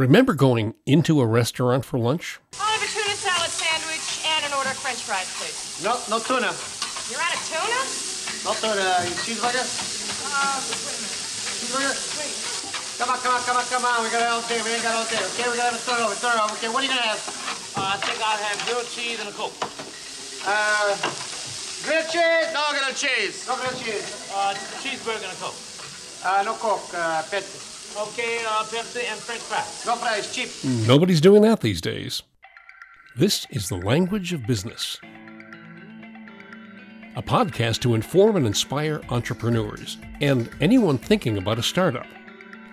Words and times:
Remember 0.00 0.32
going 0.32 0.72
into 0.88 1.20
a 1.20 1.28
restaurant 1.28 1.84
for 1.84 2.00
lunch? 2.00 2.40
I'll 2.56 2.64
have 2.72 2.80
a 2.80 2.88
tuna 2.88 3.12
salad 3.20 3.52
sandwich 3.52 4.24
and 4.24 4.48
an 4.48 4.56
order 4.56 4.72
of 4.72 4.80
french 4.80 5.04
fries, 5.04 5.28
please. 5.36 5.84
No, 5.84 6.00
no 6.08 6.16
tuna. 6.16 6.56
You're 7.12 7.20
out 7.20 7.36
of 7.36 7.44
tuna? 7.44 7.80
No 8.40 8.56
tuna. 8.56 9.04
Cheeseburger? 9.28 9.60
Uh, 9.60 10.56
wait 10.56 10.80
a 10.80 11.04
minute. 11.04 11.20
Cheeseburger? 11.60 11.92
Come 12.96 13.12
on, 13.12 13.20
come 13.20 13.36
on, 13.36 13.44
come 13.44 13.60
on, 13.60 13.66
come 13.68 13.84
on. 13.84 14.00
We 14.00 14.08
got 14.08 14.24
it 14.24 14.32
all 14.32 14.40
day. 14.48 14.64
We 14.64 14.72
ain't 14.72 14.80
got 14.80 14.96
it 14.96 15.04
all 15.04 15.10
day. 15.12 15.20
Okay, 15.36 15.44
we 15.52 15.60
gotta 15.60 15.76
have 15.76 15.76
a 15.76 15.84
third 15.84 16.00
over, 16.00 16.16
third 16.16 16.40
over. 16.40 16.56
Okay, 16.56 16.72
what 16.72 16.80
are 16.80 16.88
you 16.88 16.92
gonna 16.96 17.04
have? 17.04 17.20
Uh, 17.76 17.92
I 17.92 18.00
think 18.00 18.16
I'll 18.24 18.40
have 18.40 18.56
grilled 18.64 18.88
cheese 18.88 19.20
and 19.20 19.28
a 19.28 19.36
Coke. 19.36 19.52
Uh, 20.48 20.96
grilled 21.84 22.08
cheese? 22.08 22.48
No 22.56 22.64
grilled 22.72 22.96
cheese. 22.96 23.44
No 23.44 23.52
grilled 23.52 23.76
cheese. 23.76 24.08
Uh, 24.32 24.56
cheeseburger 24.80 25.28
and 25.28 25.36
a 25.36 25.40
Coke. 25.44 25.60
Uh, 26.24 26.40
no 26.48 26.56
Coke, 26.56 26.88
uh, 26.96 27.20
Pepsi. 27.28 27.69
Okay, 27.98 28.40
uh, 28.48 28.60
and 28.60 29.18
french 29.18 29.40
fries. 29.40 29.84
No 29.84 29.96
fries, 29.96 30.32
cheap. 30.34 30.48
Nobody's 30.86 31.20
doing 31.20 31.42
that 31.42 31.60
these 31.60 31.80
days. 31.80 32.22
This 33.16 33.46
is 33.50 33.68
the 33.68 33.76
language 33.76 34.32
of 34.32 34.46
business. 34.46 34.98
A 37.16 37.22
podcast 37.22 37.80
to 37.80 37.96
inform 37.96 38.36
and 38.36 38.46
inspire 38.46 39.02
entrepreneurs 39.08 39.98
and 40.20 40.48
anyone 40.60 40.98
thinking 40.98 41.36
about 41.36 41.58
a 41.58 41.62
startup. 41.62 42.06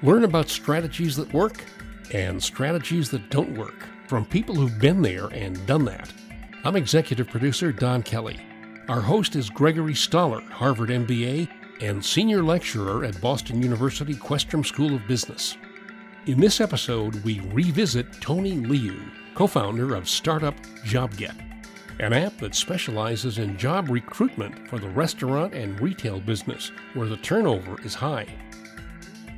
Learn 0.04 0.24
about 0.24 0.50
strategies 0.50 1.16
that 1.16 1.34
work 1.34 1.66
and 2.14 2.42
strategies 2.42 3.10
that 3.10 3.32
don't 3.32 3.58
work 3.58 3.88
from 4.08 4.24
people 4.24 4.54
who've 4.54 4.80
been 4.80 5.02
there 5.02 5.26
and 5.28 5.66
done 5.66 5.86
that. 5.86 6.14
I'm 6.64 6.76
executive 6.76 7.28
producer 7.28 7.72
Don 7.72 8.04
Kelly. 8.04 8.40
Our 8.88 9.02
host 9.02 9.36
is 9.36 9.50
Gregory 9.50 9.96
Stoller, 9.96 10.42
Harvard 10.42 10.90
MBA 10.90 11.50
and 11.82 12.04
senior 12.04 12.44
lecturer 12.44 13.06
at 13.06 13.20
Boston 13.22 13.62
University 13.62 14.14
Questrom 14.16 14.66
School 14.66 14.96
of 14.96 15.08
Business. 15.08 15.58
In 16.26 16.40
this 16.40 16.60
episode, 16.60 17.16
we 17.24 17.40
revisit 17.52 18.12
Tony 18.22 18.54
Liu, 18.54 19.00
co 19.36 19.48
founder 19.48 19.96
of 19.96 20.10
startup 20.10 20.56
JobGet, 20.84 21.36
an 22.00 22.14
app 22.14 22.38
that 22.40 22.56
specializes 22.56 23.38
in 23.38 23.58
job 23.58 23.90
recruitment 23.90 24.68
for 24.68 24.80
the 24.80 24.90
restaurant 24.90 25.54
and 25.54 25.80
retail 25.80 26.20
business 26.20 26.72
where 26.94 27.08
the 27.08 27.18
turnover 27.18 27.82
is 27.84 27.94
high. 27.94 28.28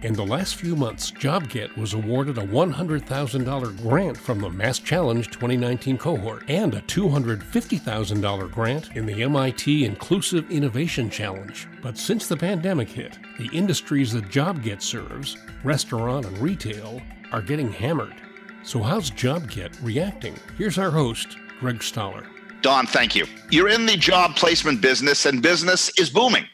In 0.01 0.13
the 0.13 0.25
last 0.25 0.55
few 0.55 0.77
months, 0.77 1.11
JobGet 1.11 1.75
was 1.75 1.93
awarded 1.93 2.37
a 2.37 2.47
$100,000 2.47 3.81
grant 3.81 4.15
from 4.15 4.39
the 4.39 4.47
MassChallenge 4.47 5.25
2019 5.25 5.97
cohort 5.97 6.43
and 6.47 6.73
a 6.73 6.81
$250,000 6.83 8.49
grant 8.49 8.95
in 8.95 9.05
the 9.05 9.23
MIT 9.23 9.83
Inclusive 9.83 10.49
Innovation 10.49 11.09
Challenge. 11.09 11.67
But 11.81 11.97
since 11.97 12.27
the 12.27 12.37
pandemic 12.37 12.87
hit, 12.87 13.19
the 13.37 13.49
industries 13.51 14.13
that 14.13 14.29
JobGet 14.29 14.81
serves, 14.81 15.35
restaurant 15.65 16.25
and 16.25 16.37
retail, 16.37 17.01
are 17.33 17.41
getting 17.41 17.69
hammered. 17.69 18.15
So, 18.63 18.81
how's 18.81 19.11
JobGet 19.11 19.83
reacting? 19.83 20.35
Here's 20.57 20.77
our 20.77 20.91
host, 20.91 21.35
Greg 21.59 21.83
Stoller. 21.83 22.25
Don, 22.61 22.87
thank 22.87 23.15
you. 23.15 23.25
You're 23.49 23.67
in 23.67 23.85
the 23.85 23.97
job 23.97 24.37
placement 24.37 24.79
business, 24.81 25.25
and 25.25 25.41
business 25.41 25.91
is 25.99 26.09
booming. 26.09 26.45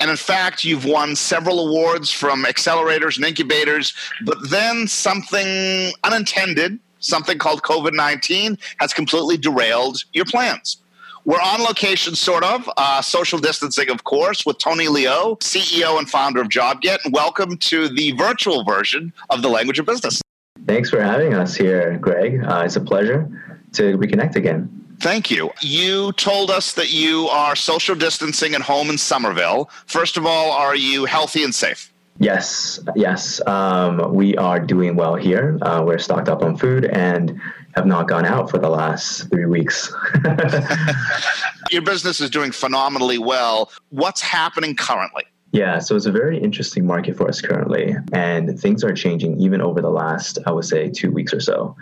And 0.00 0.10
in 0.10 0.16
fact, 0.16 0.64
you've 0.64 0.84
won 0.84 1.16
several 1.16 1.68
awards 1.68 2.10
from 2.10 2.44
accelerators 2.44 3.16
and 3.16 3.24
incubators, 3.24 3.94
but 4.24 4.50
then 4.50 4.86
something 4.86 5.92
unintended, 6.04 6.78
something 7.00 7.38
called 7.38 7.62
COVID 7.62 7.92
19, 7.92 8.58
has 8.78 8.92
completely 8.92 9.36
derailed 9.36 10.04
your 10.12 10.24
plans. 10.24 10.78
We're 11.24 11.40
on 11.40 11.62
location, 11.62 12.16
sort 12.16 12.42
of, 12.42 12.68
uh, 12.76 13.00
social 13.00 13.38
distancing, 13.38 13.90
of 13.90 14.02
course, 14.02 14.44
with 14.44 14.58
Tony 14.58 14.88
Liu, 14.88 15.36
CEO 15.40 15.98
and 15.98 16.10
founder 16.10 16.40
of 16.40 16.48
JobGet. 16.48 17.04
And 17.04 17.14
welcome 17.14 17.56
to 17.58 17.88
the 17.88 18.10
virtual 18.12 18.64
version 18.64 19.12
of 19.30 19.40
the 19.40 19.48
language 19.48 19.78
of 19.78 19.86
business. 19.86 20.20
Thanks 20.66 20.90
for 20.90 21.00
having 21.00 21.34
us 21.34 21.54
here, 21.54 21.96
Greg. 21.98 22.42
Uh, 22.44 22.62
it's 22.64 22.74
a 22.74 22.80
pleasure 22.80 23.28
to 23.74 23.96
reconnect 23.98 24.34
again. 24.34 24.81
Thank 25.02 25.32
you. 25.32 25.50
You 25.60 26.12
told 26.12 26.48
us 26.48 26.74
that 26.74 26.92
you 26.92 27.26
are 27.26 27.56
social 27.56 27.96
distancing 27.96 28.54
at 28.54 28.60
home 28.60 28.88
in 28.88 28.96
Somerville. 28.96 29.68
First 29.86 30.16
of 30.16 30.24
all, 30.24 30.52
are 30.52 30.76
you 30.76 31.06
healthy 31.06 31.42
and 31.42 31.52
safe? 31.52 31.92
Yes, 32.20 32.78
yes. 32.94 33.44
Um, 33.48 34.14
we 34.14 34.36
are 34.36 34.60
doing 34.60 34.94
well 34.94 35.16
here. 35.16 35.58
Uh, 35.60 35.82
we're 35.84 35.98
stocked 35.98 36.28
up 36.28 36.44
on 36.44 36.56
food 36.56 36.84
and 36.84 37.40
have 37.74 37.84
not 37.84 38.06
gone 38.06 38.24
out 38.24 38.48
for 38.48 38.58
the 38.58 38.68
last 38.68 39.28
three 39.28 39.46
weeks. 39.46 39.92
Your 41.72 41.82
business 41.82 42.20
is 42.20 42.30
doing 42.30 42.52
phenomenally 42.52 43.18
well. 43.18 43.72
What's 43.88 44.20
happening 44.20 44.76
currently? 44.76 45.24
Yeah, 45.50 45.80
so 45.80 45.96
it's 45.96 46.06
a 46.06 46.12
very 46.12 46.40
interesting 46.40 46.86
market 46.86 47.16
for 47.16 47.28
us 47.28 47.40
currently, 47.40 47.96
and 48.12 48.56
things 48.56 48.84
are 48.84 48.94
changing 48.94 49.40
even 49.40 49.60
over 49.60 49.80
the 49.80 49.90
last, 49.90 50.38
I 50.46 50.52
would 50.52 50.64
say, 50.64 50.90
two 50.90 51.10
weeks 51.10 51.34
or 51.34 51.40
so. 51.40 51.74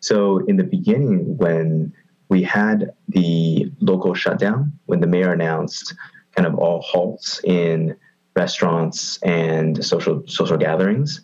So, 0.00 0.38
in 0.46 0.56
the 0.56 0.64
beginning, 0.64 1.38
when 1.38 1.94
we 2.34 2.42
had 2.42 2.90
the 3.06 3.70
local 3.78 4.12
shutdown, 4.12 4.72
when 4.86 4.98
the 4.98 5.06
mayor 5.06 5.32
announced 5.32 5.94
kind 6.34 6.48
of 6.48 6.56
all 6.56 6.82
halts 6.82 7.40
in 7.44 7.94
restaurants 8.34 9.18
and 9.22 9.84
social 9.84 10.24
social 10.26 10.56
gatherings 10.56 11.22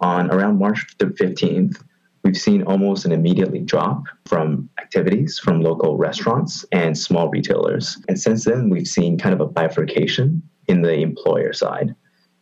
on 0.00 0.30
around 0.30 0.58
March 0.58 0.86
the 0.98 1.06
15th, 1.06 1.82
we've 2.24 2.36
seen 2.36 2.62
almost 2.64 3.06
an 3.06 3.12
immediately 3.12 3.60
drop 3.60 4.02
from 4.26 4.68
activities 4.78 5.38
from 5.38 5.62
local 5.62 5.96
restaurants 5.96 6.66
and 6.72 6.98
small 6.98 7.30
retailers. 7.30 7.96
And 8.08 8.20
since 8.20 8.44
then, 8.44 8.68
we've 8.68 8.86
seen 8.86 9.18
kind 9.18 9.32
of 9.32 9.40
a 9.40 9.46
bifurcation 9.46 10.42
in 10.68 10.82
the 10.82 10.96
employer 11.00 11.54
side, 11.54 11.94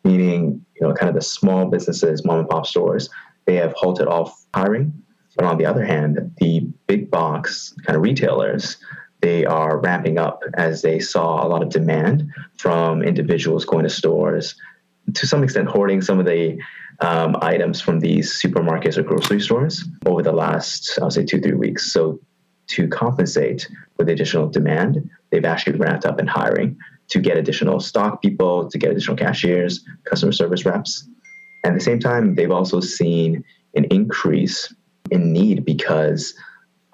meaning, 0.02 0.60
you 0.74 0.84
know, 0.84 0.92
kind 0.92 1.08
of 1.08 1.14
the 1.14 1.22
small 1.22 1.66
businesses, 1.66 2.24
mom 2.24 2.40
and 2.40 2.48
pop 2.48 2.66
stores, 2.66 3.10
they 3.46 3.54
have 3.54 3.74
halted 3.74 4.08
off 4.08 4.44
hiring. 4.56 4.92
But 5.38 5.46
on 5.46 5.56
the 5.56 5.66
other 5.66 5.84
hand, 5.84 6.34
the 6.38 6.66
big 6.88 7.12
box 7.12 7.72
kind 7.86 7.96
of 7.96 8.02
retailers, 8.02 8.76
they 9.20 9.44
are 9.44 9.78
ramping 9.78 10.18
up 10.18 10.42
as 10.54 10.82
they 10.82 10.98
saw 10.98 11.46
a 11.46 11.48
lot 11.48 11.62
of 11.62 11.68
demand 11.68 12.28
from 12.58 13.02
individuals 13.02 13.64
going 13.64 13.84
to 13.84 13.88
stores, 13.88 14.56
to 15.14 15.26
some 15.28 15.44
extent 15.44 15.68
hoarding 15.68 16.02
some 16.02 16.18
of 16.18 16.26
the 16.26 16.58
um, 17.00 17.36
items 17.40 17.80
from 17.80 18.00
these 18.00 18.42
supermarkets 18.42 18.98
or 18.98 19.04
grocery 19.04 19.40
stores 19.40 19.84
over 20.06 20.24
the 20.24 20.32
last, 20.32 20.98
I 21.00 21.04
would 21.04 21.12
say, 21.12 21.24
two, 21.24 21.40
three 21.40 21.54
weeks. 21.54 21.92
So 21.92 22.18
to 22.70 22.88
compensate 22.88 23.68
for 23.96 24.04
the 24.04 24.12
additional 24.12 24.48
demand, 24.48 25.08
they've 25.30 25.44
actually 25.44 25.78
ramped 25.78 26.04
up 26.04 26.18
in 26.18 26.26
hiring 26.26 26.76
to 27.10 27.20
get 27.20 27.38
additional 27.38 27.78
stock 27.78 28.20
people, 28.20 28.68
to 28.68 28.76
get 28.76 28.90
additional 28.90 29.16
cashiers, 29.16 29.84
customer 30.02 30.32
service 30.32 30.64
reps. 30.64 31.08
And 31.62 31.74
At 31.74 31.78
the 31.78 31.84
same 31.84 32.00
time, 32.00 32.34
they've 32.34 32.50
also 32.50 32.80
seen 32.80 33.44
an 33.76 33.84
increase 33.84 34.74
in 35.10 35.32
need 35.32 35.64
because 35.64 36.34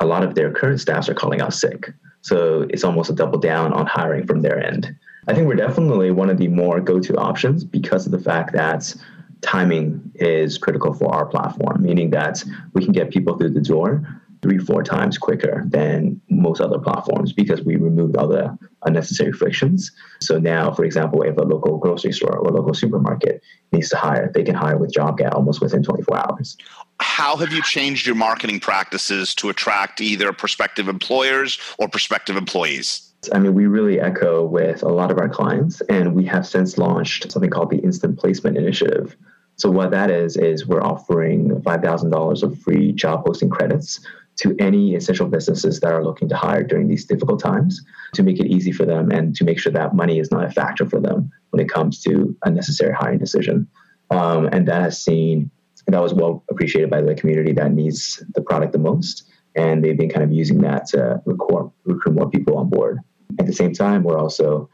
a 0.01 0.07
lot 0.07 0.25
of 0.25 0.35
their 0.35 0.51
current 0.53 0.81
staffs 0.81 1.09
are 1.09 1.15
calling 1.15 1.41
out 1.41 1.55
sick. 1.55 1.93
So 2.23 2.67
it's 2.71 2.85
almost 2.85 3.11
a 3.11 3.15
double 3.15 3.39
down 3.39 3.73
on 3.73 3.87
hiring 3.87 4.27
from 4.27 4.43
their 4.43 4.59
end. 4.59 4.95
I 5.29 5.35
think 5.35 5.47
we're 5.47 5.57
definitely 5.57 6.11
one 6.11 6.31
of 6.31 6.39
the 6.39 6.49
more 6.49 6.81
go 6.81 6.99
to 7.01 7.17
options 7.17 7.65
because 7.65 8.07
of 8.07 8.13
the 8.13 8.19
fact 8.19 8.53
that 8.53 8.95
timing 9.41 10.11
is 10.15 10.59
critical 10.59 10.95
for 10.95 11.15
our 11.15 11.27
platform, 11.27 11.83
meaning 11.83 12.11
that 12.11 12.43
we 12.73 12.83
can 12.83 12.93
get 12.93 13.11
people 13.11 13.37
through 13.37 13.51
the 13.51 13.61
door 13.61 14.07
three, 14.45 14.59
four 14.59 14.83
times 14.83 15.17
quicker 15.17 15.65
than 15.69 16.21
most 16.29 16.61
other 16.61 16.79
platforms 16.79 17.33
because 17.33 17.63
we 17.63 17.77
removed 17.77 18.15
all 18.15 18.29
the 18.29 18.57
unnecessary 18.85 19.33
frictions. 19.33 19.91
So 20.21 20.39
now, 20.39 20.71
for 20.71 20.85
example, 20.85 21.23
if 21.23 21.35
a 21.39 21.41
local 21.41 21.79
grocery 21.79 22.13
store 22.13 22.37
or 22.37 22.51
local 22.51 22.75
supermarket 22.75 23.43
needs 23.73 23.89
to 23.89 23.97
hire, 23.97 24.31
they 24.35 24.43
can 24.43 24.55
hire 24.55 24.77
with 24.77 24.93
JobGet 24.93 25.35
almost 25.35 25.63
within 25.63 25.83
24 25.83 26.19
hours. 26.19 26.59
How 27.01 27.37
have 27.39 27.55
you 27.55 27.63
changed 27.63 28.07
your 28.07 28.17
marketing 28.17 28.61
practices 28.61 29.35
to 29.37 29.49
attract 29.49 30.03
either 30.03 30.31
prospective 30.35 30.89
employers 30.89 31.59
or 31.79 31.89
prospective 31.89 32.37
employees? 32.37 33.15
I 33.33 33.39
mean, 33.39 33.55
we 33.55 33.65
really 33.65 33.99
echo 33.99 34.45
with 34.45 34.83
a 34.83 34.89
lot 34.89 35.11
of 35.11 35.17
our 35.17 35.31
clients, 35.31 35.81
and 35.89 36.15
we 36.15 36.27
have 36.27 36.47
since 36.47 36.77
launched 36.77 37.33
something 37.33 37.51
called 37.51 37.71
the 37.71 37.79
Instant 37.79 38.19
Placement 38.19 38.59
Initiative. 38.59 39.17
So, 39.57 39.71
what 39.71 39.93
that 39.93 40.11
is, 40.11 40.37
is 40.37 40.67
we're 40.67 40.83
offering 40.83 41.49
$5,000 41.49 42.43
of 42.43 42.59
free 42.61 42.93
job 42.93 43.25
posting 43.25 43.49
credits 43.49 44.01
to 44.37 44.55
any 44.59 44.95
essential 44.95 45.29
businesses 45.29 45.81
that 45.81 45.93
are 45.93 46.05
looking 46.05 46.29
to 46.29 46.37
hire 46.37 46.63
during 46.63 46.89
these 46.89 47.05
difficult 47.05 47.41
times 47.41 47.83
to 48.15 48.23
make 48.23 48.41
it 48.41 48.47
easy 48.47 48.73
for 48.73 48.85
them 48.85 49.11
and 49.11 49.35
to 49.37 49.45
make 49.45 49.59
sure 49.59 49.73
that 49.73 49.95
money 49.95 50.19
is 50.19 50.31
not 50.31 50.45
a 50.45 50.51
factor 50.51 50.89
for 50.89 51.01
them 51.01 51.31
when 51.51 51.61
it 51.61 51.69
comes 51.69 52.01
to 52.03 52.37
a 52.45 52.51
necessary 52.51 52.93
hiring 52.93 53.19
decision. 53.19 53.69
Um, 54.11 54.49
and 54.53 54.67
that 54.69 54.83
has 54.83 55.03
seen, 55.03 55.51
that 55.87 56.03
was 56.03 56.15
well 56.15 56.45
appreciated 56.51 56.91
by 56.91 57.01
the 57.01 57.15
community 57.15 57.53
that 57.53 57.73
needs 57.73 58.23
the 58.35 58.43
product 58.43 58.73
the 58.73 58.79
most. 58.79 59.25
And 59.55 59.85
they've 59.85 59.97
been 59.97 60.11
kind 60.11 60.25
of 60.25 60.33
using 60.33 60.59
that 60.63 60.87
to 60.89 61.23
recruit, 61.27 61.73
recruit 61.85 62.15
more 62.15 62.29
people 62.29 62.59
on 62.59 62.69
board. 62.69 62.99
At 63.39 63.47
the 63.47 63.53
same 63.53 63.73
time, 63.73 64.03
we're 64.03 64.19
also, 64.19 64.69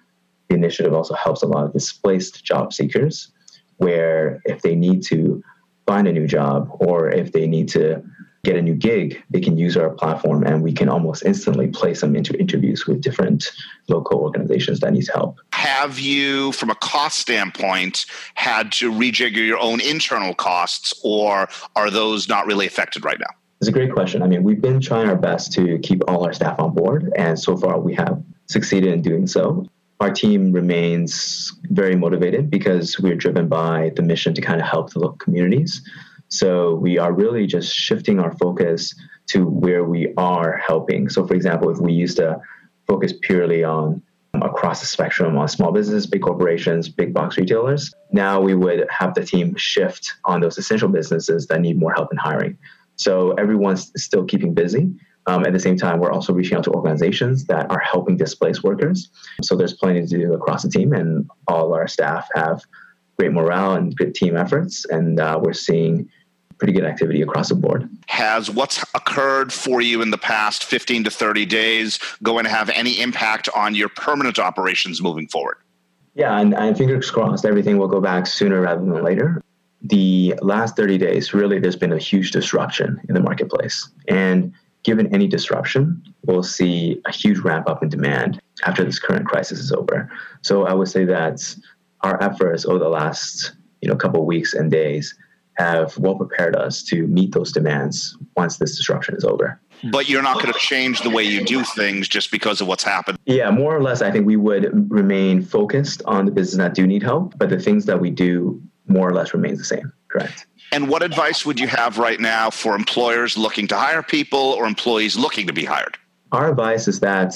the 0.49 0.55
initiative 0.55 0.95
also 0.95 1.15
helps 1.15 1.43
a 1.43 1.47
lot 1.47 1.65
of 1.65 1.73
displaced 1.73 2.45
job 2.45 2.73
seekers 2.73 3.31
where 3.77 4.41
if 4.45 4.63
they 4.63 4.75
need 4.75 5.03
to 5.03 5.43
find 5.87 6.07
a 6.07 6.13
new 6.13 6.27
job 6.27 6.69
or 6.81 7.11
if 7.11 7.33
they 7.33 7.47
need 7.47 7.69
to 7.69 8.03
get 8.43 8.57
a 8.57 8.63
new 8.63 8.75
gig, 8.75 9.23
they 9.31 9.41
can 9.41 9.59
use 9.59 9.77
our 9.77 9.91
platform 9.91 10.45
and 10.45 10.63
we 10.63 10.73
can 10.73 10.89
almost 10.89 11.25
instantly 11.25 11.69
place 11.69 12.01
them 12.01 12.17
into 12.17 12.39
interviews 12.39 12.87
with 12.87 13.01
different 13.01 13.51
local 13.89 14.19
organizations 14.19 14.81
that 14.81 14.93
needs 14.93 15.09
help. 15.09 15.39
Have 15.53 15.99
you, 15.99 16.53
from 16.53 16.71
a 16.71 16.75
cost 16.77 17.19
standpoint, 17.19 18.07
had 18.35 18.73
to 18.73 18.91
rejigger 18.91 19.47
your 19.47 19.59
own 19.59 19.81
internal 19.81 20.35
costs, 20.35 20.95
or 21.05 21.49
are 21.77 21.91
those 21.91 22.29
not 22.29 22.47
really 22.47 22.67
affected 22.67 23.05
right 23.05 23.19
now? 23.21 23.35
It's 23.61 23.69
a 23.69 23.73
great 23.73 23.93
question. 23.93 24.23
I 24.23 24.27
mean, 24.27 24.43
we've 24.43 24.61
been 24.61 24.81
trying 24.81 25.09
our 25.09 25.17
best 25.17 25.53
to 25.53 25.79
keep 25.81 26.03
all 26.09 26.25
our 26.25 26.33
staff 26.33 26.59
on 26.59 26.75
board, 26.75 27.13
and 27.17 27.39
so 27.39 27.59
far 27.59 27.79
we 27.79 27.95
have 27.95 28.23
succeeded 28.47 28.91
in 28.93 29.03
doing 29.03 29.27
so. 29.27 29.67
Our 30.01 30.11
team 30.11 30.51
remains 30.53 31.53
very 31.65 31.95
motivated 31.95 32.49
because 32.49 32.99
we're 32.99 33.17
driven 33.17 33.49
by 33.49 33.93
the 33.97 34.03
mission 34.03 34.33
to 34.33 34.41
kind 34.41 34.59
of 34.59 34.67
help 34.67 34.95
the 34.95 34.99
local 34.99 35.19
communities. 35.19 35.83
So 36.31 36.75
we 36.75 36.97
are 36.99 37.13
really 37.13 37.47
just 37.47 37.75
shifting 37.75 38.21
our 38.21 38.33
focus 38.39 38.95
to 39.29 39.45
where 39.45 39.85
we 39.85 40.15
are 40.17 40.57
helping. 40.57 41.09
So, 41.09 41.27
for 41.27 41.35
example, 41.35 41.71
if 41.71 41.79
we 41.79 41.93
used 41.93 42.17
to 42.19 42.41
focus 42.87 43.13
purely 43.21 43.65
on 43.65 44.03
across 44.35 44.81
the 44.81 44.87
spectrum 44.87 45.37
on 45.37 45.49
small 45.49 45.73
businesses, 45.73 46.07
big 46.07 46.23
corporations, 46.23 46.89
big 46.89 47.13
box 47.13 47.37
retailers, 47.37 47.93
now 48.13 48.41
we 48.41 48.55
would 48.55 48.87
have 48.91 49.15
the 49.15 49.25
team 49.25 49.57
shift 49.57 50.15
on 50.25 50.41
those 50.41 50.57
essential 50.57 50.89
businesses 50.89 51.47
that 51.49 51.61
need 51.61 51.79
more 51.79 51.93
help 51.93 52.13
in 52.13 52.19
hiring. 52.19 52.57
So 52.95 53.33
everyone's 53.33 53.91
still 53.97 54.25
keeping 54.25 54.55
busy. 54.55 54.93
Um, 55.27 55.45
at 55.45 55.53
the 55.53 55.59
same 55.59 55.77
time, 55.77 55.99
we're 55.99 56.13
also 56.13 56.33
reaching 56.33 56.57
out 56.57 56.65
to 56.65 56.71
organizations 56.71 57.45
that 57.47 57.71
are 57.71 57.81
helping 57.81 58.17
displaced 58.17 58.63
workers. 58.63 59.11
So 59.43 59.57
there's 59.57 59.75
plenty 59.75 60.01
to 60.01 60.07
do 60.07 60.33
across 60.33 60.63
the 60.63 60.71
team, 60.71 60.93
and 60.93 61.29
all 61.49 61.75
our 61.75 61.89
staff 61.89 62.29
have 62.35 62.63
great 63.19 63.33
morale 63.33 63.75
and 63.75 63.95
good 63.97 64.15
team 64.15 64.37
efforts. 64.37 64.87
And 64.87 65.21
uh, 65.21 65.39
we're 65.43 65.53
seeing 65.53 66.09
pretty 66.61 66.73
good 66.73 66.85
activity 66.85 67.23
across 67.23 67.49
the 67.49 67.57
board. 67.57 67.91
Has 68.07 68.49
what's 68.51 68.85
occurred 68.95 69.53
for 69.53 69.81
you 69.81 70.03
in 70.03 70.11
the 70.11 70.19
past 70.19 70.63
15 70.65 71.05
to 71.05 71.11
30 71.11 71.47
days 71.47 71.99
going 72.23 72.45
to 72.45 72.51
have 72.51 72.71
any 72.71 73.01
impact 73.01 73.49
on 73.57 73.75
your 73.75 73.89
permanent 73.89 74.39
operations 74.39 75.03
moving 75.03 75.27
forward? 75.27 75.57
Yeah, 76.15 76.39
and, 76.39 76.55
and 76.55 76.77
fingers 76.77 77.11
crossed, 77.11 77.45
everything 77.45 77.79
will 77.79 77.89
go 77.89 78.01
back 78.01 78.27
sooner 78.27 78.61
rather 78.61 78.81
than 78.81 79.03
later 79.03 79.43
the 79.83 80.35
last 80.43 80.77
30 80.77 80.99
days, 80.99 81.33
really, 81.33 81.59
there's 81.59 81.77
been 81.77 81.93
a 81.93 81.99
huge 81.99 82.33
disruption 82.33 83.01
in 83.09 83.15
the 83.15 83.21
marketplace. 83.21 83.89
And 84.09 84.53
given 84.83 85.13
any 85.15 85.27
disruption, 85.27 86.03
we'll 86.27 86.43
see 86.43 87.01
a 87.07 87.13
huge 87.13 87.39
ramp 87.39 87.69
up 87.69 87.83
in 87.83 87.89
demand 87.89 88.41
after 88.65 88.85
this 88.85 88.99
current 88.99 89.27
crisis 89.27 89.59
is 89.59 89.73
over. 89.73 90.11
So 90.43 90.67
I 90.67 90.75
would 90.75 90.89
say 90.89 91.05
that 91.07 91.55
our 92.03 92.23
efforts 92.23 92.65
over 92.65 92.79
the 92.79 92.89
last 92.89 93.53
you 93.81 93.89
know 93.89 93.97
couple 93.97 94.25
weeks 94.27 94.55
and 94.55 94.71
days 94.71 95.15
have 95.61 95.97
well 95.99 96.15
prepared 96.15 96.57
us 96.57 96.83
to 96.85 97.07
meet 97.07 97.33
those 97.33 97.53
demands 97.53 98.17
once 98.37 98.57
this 98.57 98.77
disruption 98.77 99.15
is 99.15 99.25
over. 99.25 99.61
But 99.91 100.09
you're 100.09 100.23
not 100.23 100.41
going 100.43 100.53
to 100.53 100.59
change 100.59 101.01
the 101.03 101.11
way 101.11 101.23
you 101.23 101.45
do 101.45 101.65
things 101.65 102.09
just 102.09 102.31
because 102.31 102.61
of 102.61 102.67
what's 102.67 102.85
happened. 102.85 103.19
Yeah, 103.27 103.51
more 103.51 103.77
or 103.77 103.83
less, 103.83 104.03
I 104.03 104.11
think 104.11 104.27
we 104.27 104.37
would 104.37 104.91
remain 104.91 105.43
focused 105.43 106.03
on 106.07 106.27
the 106.27 106.33
business 106.33 106.59
that 106.59 106.75
do 106.75 106.87
need 106.87 107.03
help, 107.03 107.39
but 107.39 107.49
the 107.49 107.59
things 107.59 107.87
that 107.87 108.01
we 108.01 108.11
do 108.11 108.61
more 108.89 109.09
or 109.09 109.15
less 109.15 109.33
remains 109.33 109.59
the 109.59 109.65
same. 109.65 109.93
Correct. 110.09 110.47
And 110.73 110.89
what 110.89 111.03
advice 111.03 111.45
would 111.47 111.59
you 111.59 111.67
have 111.67 111.99
right 111.99 112.21
now 112.21 112.51
for 112.51 112.75
employers 112.75 113.37
looking 113.37 113.67
to 113.69 113.77
hire 113.77 114.03
people 114.03 114.39
or 114.39 114.67
employees 114.67 115.17
looking 115.17 115.47
to 115.47 115.53
be 115.53 115.65
hired? 115.65 115.97
Our 116.33 116.51
advice 116.51 116.87
is 116.89 117.01
that 117.01 117.35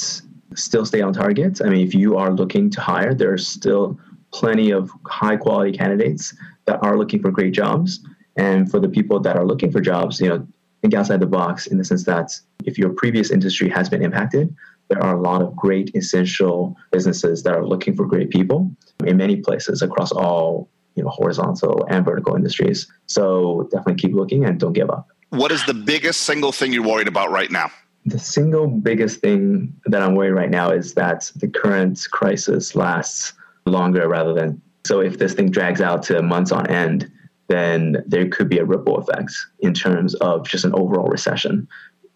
still 0.54 0.86
stay 0.86 1.00
on 1.00 1.12
target. 1.12 1.60
I 1.64 1.68
mean, 1.68 1.86
if 1.86 1.94
you 1.94 2.16
are 2.16 2.30
looking 2.30 2.70
to 2.70 2.80
hire, 2.80 3.14
there 3.14 3.32
are 3.32 3.38
still 3.38 3.98
plenty 4.32 4.70
of 4.70 4.90
high 5.06 5.36
quality 5.36 5.76
candidates 5.76 6.34
that 6.66 6.82
are 6.82 6.96
looking 6.96 7.20
for 7.20 7.30
great 7.30 7.54
jobs. 7.54 8.00
And 8.36 8.70
for 8.70 8.80
the 8.80 8.88
people 8.88 9.20
that 9.20 9.36
are 9.36 9.44
looking 9.44 9.70
for 9.70 9.80
jobs, 9.80 10.20
you 10.20 10.28
know, 10.28 10.46
think 10.82 10.94
outside 10.94 11.20
the 11.20 11.26
box 11.26 11.66
in 11.66 11.78
the 11.78 11.84
sense 11.84 12.04
that 12.04 12.32
if 12.64 12.78
your 12.78 12.90
previous 12.90 13.30
industry 13.30 13.68
has 13.70 13.88
been 13.88 14.02
impacted, 14.02 14.54
there 14.88 15.02
are 15.02 15.16
a 15.16 15.20
lot 15.20 15.40
of 15.40 15.56
great 15.56 15.90
essential 15.94 16.76
businesses 16.92 17.42
that 17.42 17.54
are 17.54 17.64
looking 17.66 17.94
for 17.94 18.04
great 18.06 18.30
people 18.30 18.70
in 19.06 19.16
many 19.16 19.36
places 19.36 19.82
across 19.82 20.12
all 20.12 20.68
you 20.94 21.02
know 21.02 21.08
horizontal 21.08 21.86
and 21.88 22.04
vertical 22.04 22.36
industries. 22.36 22.90
So 23.06 23.68
definitely 23.70 23.94
keep 23.94 24.14
looking 24.14 24.44
and 24.44 24.58
don't 24.60 24.72
give 24.72 24.90
up. 24.90 25.08
What 25.30 25.52
is 25.52 25.64
the 25.64 25.74
biggest 25.74 26.20
single 26.22 26.52
thing 26.52 26.72
you're 26.72 26.86
worried 26.86 27.08
about 27.08 27.30
right 27.30 27.50
now? 27.50 27.70
The 28.06 28.18
single 28.18 28.66
biggest 28.68 29.20
thing 29.20 29.74
that 29.86 30.02
I'm 30.02 30.14
worried 30.14 30.32
right 30.32 30.50
now 30.50 30.70
is 30.70 30.94
that 30.94 31.32
the 31.36 31.48
current 31.48 32.06
crisis 32.12 32.76
lasts 32.76 33.32
longer 33.66 34.06
rather 34.08 34.34
than 34.34 34.60
so 34.84 35.00
if 35.00 35.18
this 35.18 35.32
thing 35.32 35.50
drags 35.50 35.80
out 35.80 36.02
to 36.04 36.20
months 36.20 36.52
on 36.52 36.66
end, 36.66 37.10
then 37.48 38.02
there 38.06 38.28
could 38.28 38.48
be 38.48 38.58
a 38.58 38.64
ripple 38.64 38.96
effect 38.96 39.32
in 39.60 39.74
terms 39.74 40.14
of 40.16 40.46
just 40.48 40.64
an 40.64 40.74
overall 40.74 41.08
recession. 41.08 41.68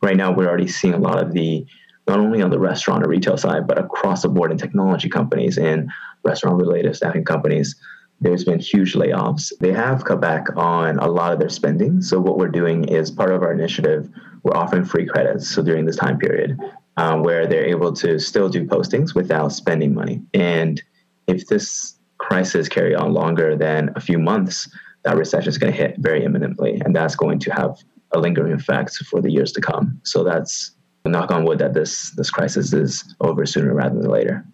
Right 0.03 0.17
now, 0.17 0.33
we're 0.33 0.49
already 0.49 0.69
seeing 0.69 0.95
a 0.95 0.99
lot 0.99 1.23
of 1.23 1.33
the 1.33 1.67
not 2.07 2.21
only 2.21 2.41
on 2.41 2.51
the 2.51 2.59
restaurant 2.59 3.05
or 3.05 3.09
retail 3.09 3.37
side, 3.37 3.67
but 3.67 3.79
across 3.79 4.23
the 4.23 4.29
board 4.29 4.51
in 4.51 4.57
technology 4.57 5.11
companies 5.11 5.59
and 5.59 5.91
restaurant 6.25 6.57
related 6.57 6.97
staffing 6.97 7.25
companies 7.25 7.77
there's 8.21 8.45
been 8.45 8.59
huge 8.59 8.95
layoffs. 8.95 9.53
They 9.61 9.73
have 9.73 10.05
cut 10.05 10.21
back 10.21 10.47
on 10.57 10.99
a 10.99 11.07
lot 11.07 11.33
of 11.33 11.39
their 11.39 11.49
spending. 11.49 12.03
So 12.03 12.19
what 12.19 12.37
we're 12.37 12.49
doing 12.49 12.85
is 12.85 13.11
part 13.11 13.33
of 13.33 13.43
our 13.43 13.53
initiative, 13.53 14.09
we're 14.43 14.57
offering 14.57 14.85
free 14.85 15.07
credits. 15.07 15.49
So 15.49 15.63
during 15.63 15.85
this 15.85 15.97
time 15.97 16.19
period, 16.19 16.59
um, 16.97 17.23
where 17.23 17.47
they're 17.47 17.67
able 17.67 17.93
to 17.95 18.19
still 18.19 18.49
do 18.49 18.65
postings 18.65 19.15
without 19.15 19.53
spending 19.53 19.95
money. 19.95 20.23
And 20.35 20.83
if 21.29 21.47
this 21.47 21.95
crisis 22.19 22.69
carry 22.69 22.95
on 22.95 23.13
longer 23.13 23.57
than 23.57 23.91
a 23.95 24.01
few 24.01 24.19
months, 24.19 24.69
that 25.09 25.17
recession 25.17 25.49
is 25.49 25.57
going 25.57 25.73
to 25.73 25.79
hit 25.79 25.97
very 25.99 26.23
imminently, 26.23 26.81
and 26.85 26.95
that's 26.95 27.17
going 27.17 27.39
to 27.39 27.51
have 27.51 27.79
a 28.13 28.19
lingering 28.19 28.53
effect 28.53 28.95
for 29.11 29.23
the 29.23 29.31
years 29.31 29.53
to 29.53 29.61
come. 29.61 29.99
So 30.05 30.23
that's 30.23 30.73
a 31.07 31.09
knock 31.09 31.31
on 31.31 31.45
wood 31.45 31.59
that 31.61 31.73
this 31.73 32.11
this 32.11 32.31
crisis 32.31 32.75
is 32.75 33.15
over 33.21 33.47
sooner 33.47 33.73
rather 33.75 33.99
than 33.99 34.11
later. 34.11 34.45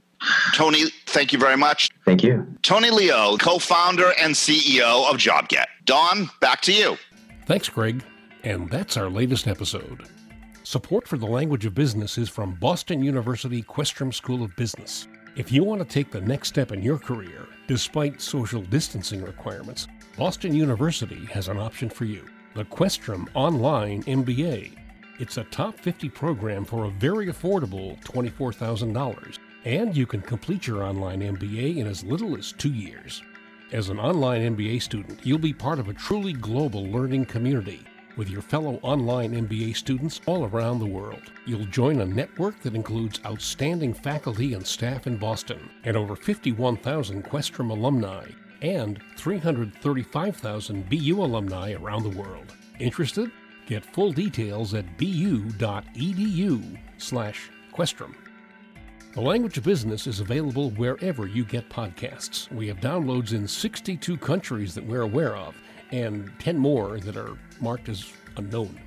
Tony, 0.54 0.84
thank 1.06 1.32
you 1.32 1.40
very 1.40 1.56
much. 1.56 1.90
Thank 2.04 2.22
you. 2.22 2.46
Tony 2.62 2.90
Liu, 2.90 3.36
co 3.38 3.58
founder 3.58 4.12
and 4.20 4.32
CEO 4.32 5.10
of 5.10 5.16
JobGet. 5.16 5.66
Don, 5.84 6.30
back 6.40 6.60
to 6.62 6.72
you. 6.72 6.96
Thanks, 7.46 7.68
Greg. 7.68 8.04
And 8.44 8.70
that's 8.70 8.96
our 8.96 9.10
latest 9.10 9.48
episode. 9.48 10.06
Support 10.62 11.08
for 11.08 11.18
the 11.18 11.26
language 11.26 11.66
of 11.66 11.74
business 11.74 12.16
is 12.16 12.28
from 12.28 12.54
Boston 12.54 13.02
University 13.02 13.62
Questrom 13.62 14.14
School 14.14 14.42
of 14.44 14.54
Business. 14.56 15.08
If 15.36 15.50
you 15.50 15.64
want 15.64 15.80
to 15.80 15.84
take 15.84 16.12
the 16.12 16.20
next 16.20 16.48
step 16.48 16.70
in 16.70 16.80
your 16.80 16.98
career, 16.98 17.48
despite 17.66 18.22
social 18.22 18.62
distancing 18.62 19.22
requirements, 19.22 19.88
Boston 20.16 20.54
University 20.54 21.26
has 21.32 21.48
an 21.48 21.58
option 21.58 21.90
for 21.90 22.04
you 22.04 22.24
the 22.54 22.64
Questrom 22.66 23.26
Online 23.34 24.00
MBA. 24.04 24.78
It's 25.18 25.38
a 25.38 25.44
top 25.44 25.76
50 25.76 26.08
program 26.08 26.64
for 26.64 26.84
a 26.84 26.90
very 26.90 27.26
affordable 27.26 28.00
$24,000 28.04 29.38
and 29.64 29.96
you 29.96 30.06
can 30.06 30.20
complete 30.20 30.68
your 30.68 30.84
online 30.84 31.20
MBA 31.20 31.78
in 31.78 31.88
as 31.88 32.04
little 32.04 32.36
as 32.36 32.52
two 32.52 32.72
years. 32.72 33.24
As 33.72 33.88
an 33.88 33.98
online 33.98 34.56
MBA 34.56 34.82
student, 34.82 35.18
you'll 35.24 35.36
be 35.36 35.52
part 35.52 35.80
of 35.80 35.88
a 35.88 35.94
truly 35.94 36.32
global 36.32 36.84
learning 36.84 37.26
community 37.26 37.80
with 38.16 38.30
your 38.30 38.42
fellow 38.42 38.78
online 38.82 39.32
MBA 39.32 39.76
students 39.76 40.20
all 40.26 40.44
around 40.44 40.78
the 40.78 40.86
world. 40.86 41.32
You'll 41.44 41.66
join 41.66 42.02
a 42.02 42.06
network 42.06 42.60
that 42.60 42.76
includes 42.76 43.20
outstanding 43.26 43.92
faculty 43.92 44.54
and 44.54 44.64
staff 44.64 45.08
in 45.08 45.16
Boston 45.16 45.68
and 45.82 45.96
over 45.96 46.14
51,000 46.14 47.24
Questrom 47.24 47.70
alumni 47.70 48.26
and 48.64 49.00
335,000 49.18 50.88
BU 50.88 51.22
alumni 51.22 51.72
around 51.72 52.02
the 52.02 52.18
world. 52.18 52.54
Interested? 52.80 53.30
Get 53.66 53.84
full 53.84 54.10
details 54.10 54.72
at 54.72 54.96
bu.edu 54.96 56.78
slash 56.96 57.50
Questrom. 57.72 58.14
The 59.12 59.20
Language 59.20 59.58
of 59.58 59.64
Business 59.64 60.06
is 60.06 60.20
available 60.20 60.70
wherever 60.70 61.26
you 61.26 61.44
get 61.44 61.68
podcasts. 61.68 62.50
We 62.50 62.66
have 62.68 62.78
downloads 62.78 63.32
in 63.32 63.46
62 63.46 64.16
countries 64.16 64.74
that 64.74 64.86
we're 64.86 65.02
aware 65.02 65.36
of, 65.36 65.54
and 65.92 66.32
10 66.40 66.58
more 66.58 66.98
that 67.00 67.16
are 67.16 67.38
marked 67.60 67.88
as 67.88 68.12
unknown. 68.36 68.80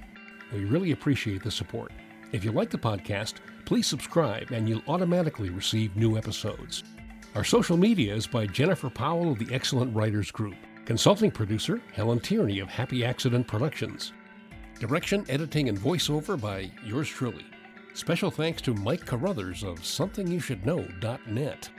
We 0.51 0.65
really 0.65 0.91
appreciate 0.91 1.43
the 1.43 1.51
support. 1.51 1.91
If 2.31 2.43
you 2.43 2.51
like 2.51 2.71
the 2.71 2.77
podcast, 2.77 3.35
please 3.65 3.87
subscribe 3.87 4.51
and 4.51 4.67
you'll 4.67 4.81
automatically 4.87 5.49
receive 5.49 5.95
new 5.95 6.17
episodes. 6.17 6.83
Our 7.35 7.43
social 7.43 7.77
media 7.77 8.15
is 8.15 8.25
by 8.25 8.47
Jennifer 8.47 8.89
Powell 8.89 9.31
of 9.31 9.37
the 9.39 9.53
Excellent 9.53 9.95
Writers 9.95 10.31
Group, 10.31 10.55
consulting 10.85 11.29
producer 11.29 11.81
Helen 11.93 12.19
Tierney 12.19 12.59
of 12.59 12.67
Happy 12.67 13.05
Accident 13.05 13.47
Productions. 13.47 14.13
Direction, 14.79 15.25
editing, 15.29 15.69
and 15.69 15.77
voiceover 15.77 16.39
by 16.39 16.71
yours 16.83 17.07
truly. 17.07 17.45
Special 17.93 18.31
thanks 18.31 18.61
to 18.63 18.73
Mike 18.73 19.05
Carruthers 19.05 19.63
of 19.63 19.79
SomethingYouShouldKnow.net. 19.79 21.69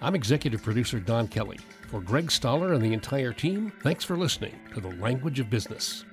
I'm 0.00 0.14
executive 0.14 0.62
producer 0.62 1.00
Don 1.00 1.26
Kelly. 1.26 1.58
For 1.88 2.00
Greg 2.00 2.30
Stoller 2.30 2.74
and 2.74 2.82
the 2.82 2.92
entire 2.92 3.32
team, 3.32 3.72
thanks 3.82 4.04
for 4.04 4.16
listening 4.16 4.54
to 4.74 4.80
The 4.80 4.94
Language 4.96 5.40
of 5.40 5.50
Business. 5.50 6.04